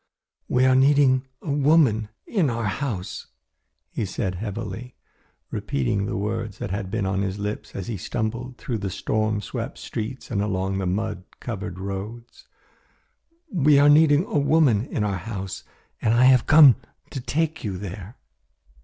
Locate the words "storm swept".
8.89-9.77